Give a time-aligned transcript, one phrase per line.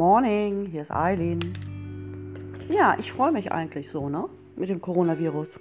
[0.00, 1.52] morning, hier ist Eileen.
[2.70, 4.30] Ja, ich freue mich eigentlich so, ne?
[4.56, 5.60] Mit dem Coronavirus.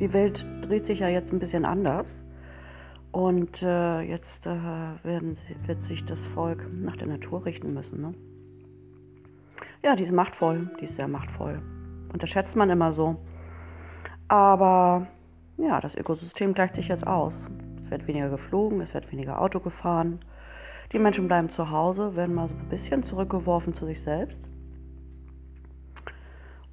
[0.00, 2.20] Die Welt dreht sich ja jetzt ein bisschen anders.
[3.12, 4.50] Und äh, jetzt äh,
[5.04, 8.12] werden, wird sich das Volk nach der Natur richten müssen, ne?
[9.84, 11.62] Ja, die ist machtvoll, die ist sehr machtvoll.
[12.12, 13.14] Unterschätzt man immer so.
[14.26, 15.06] Aber
[15.58, 17.46] ja, das Ökosystem gleicht sich jetzt aus.
[17.84, 20.18] Es wird weniger geflogen, es wird weniger Auto gefahren.
[20.92, 24.38] Die Menschen bleiben zu Hause, werden mal so ein bisschen zurückgeworfen zu sich selbst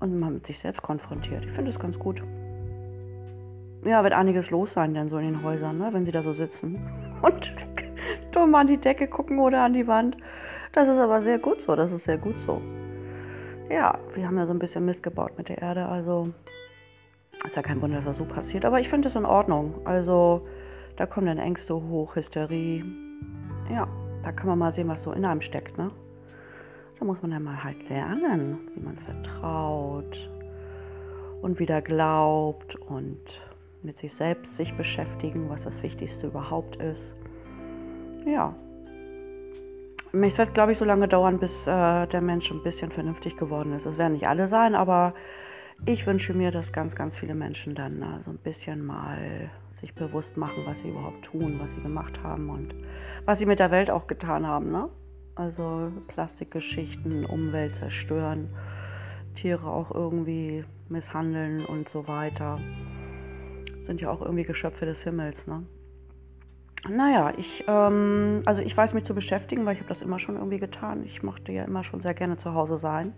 [0.00, 1.44] und mal mit sich selbst konfrontiert.
[1.44, 2.22] Ich finde es ganz gut.
[3.84, 6.32] Ja, wird einiges los sein denn so in den Häusern, ne, wenn sie da so
[6.32, 6.80] sitzen
[7.22, 7.54] und
[8.32, 10.16] dumm an die Decke gucken oder an die Wand.
[10.72, 12.60] Das ist aber sehr gut so, das ist sehr gut so.
[13.70, 16.30] Ja, wir haben ja so ein bisschen Mist gebaut mit der Erde, also
[17.46, 18.64] ist ja kein Wunder, dass das so passiert.
[18.64, 19.74] Aber ich finde es in Ordnung.
[19.84, 20.46] Also
[20.96, 22.84] da kommen dann Ängste hoch, Hysterie.
[23.72, 23.86] Ja,
[24.22, 25.90] da kann man mal sehen, was so in einem steckt, ne?
[26.98, 30.28] Da muss man dann mal halt lernen, wie man vertraut
[31.42, 33.20] und wieder glaubt und
[33.82, 37.14] mit sich selbst sich beschäftigen, was das Wichtigste überhaupt ist.
[38.26, 38.54] Ja.
[40.12, 43.74] Es wird, glaube ich, so lange dauern, bis äh, der Mensch ein bisschen vernünftig geworden
[43.74, 43.86] ist.
[43.86, 45.14] Es werden nicht alle sein, aber
[45.86, 49.94] ich wünsche mir, dass ganz, ganz viele Menschen dann äh, so ein bisschen mal sich
[49.94, 52.74] bewusst machen, was sie überhaupt tun, was sie gemacht haben und
[53.24, 54.70] was sie mit der Welt auch getan haben.
[54.72, 54.88] Ne?
[55.34, 58.48] Also Plastikgeschichten, Umwelt zerstören,
[59.34, 62.58] Tiere auch irgendwie misshandeln und so weiter.
[63.86, 65.46] Sind ja auch irgendwie Geschöpfe des Himmels.
[65.46, 65.64] Ne?
[66.86, 70.36] Naja, ich, ähm, also ich weiß mich zu beschäftigen, weil ich habe das immer schon
[70.36, 71.04] irgendwie getan.
[71.04, 73.14] Ich mochte ja immer schon sehr gerne zu Hause sein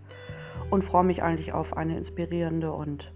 [0.69, 3.11] und freue mich eigentlich auf eine inspirierende und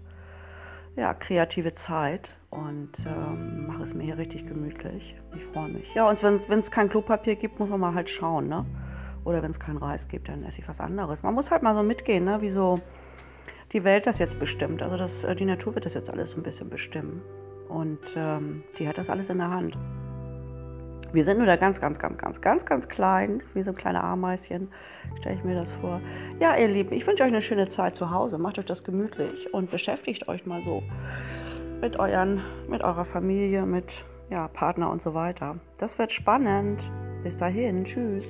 [0.94, 5.16] ja, kreative Zeit und ähm, mache es mir hier richtig gemütlich.
[5.36, 5.94] Ich freue mich.
[5.94, 8.64] Ja, und wenn es kein Klopapier gibt, muss man mal halt schauen, ne?
[9.24, 11.22] Oder wenn es keinen Reis gibt, dann esse ich was anderes.
[11.22, 12.40] Man muss halt mal so mitgehen, ne?
[12.40, 12.80] Wie so
[13.72, 14.82] die Welt das jetzt bestimmt.
[14.82, 17.20] Also das, äh, die Natur wird das jetzt alles so ein bisschen bestimmen.
[17.68, 19.76] Und ähm, die hat das alles in der Hand.
[21.12, 24.02] Wir sind nur da ganz, ganz, ganz, ganz, ganz, ganz klein, wie so ein kleine
[24.02, 24.68] Ameischen,
[25.20, 26.00] stelle ich mir das vor.
[26.40, 28.38] Ja, ihr Lieben, ich wünsche euch eine schöne Zeit zu Hause.
[28.38, 30.82] Macht euch das gemütlich und beschäftigt euch mal so
[31.80, 35.56] mit euren, mit eurer Familie, mit ja, Partner und so weiter.
[35.78, 36.80] Das wird spannend.
[37.22, 38.28] Bis dahin, tschüss.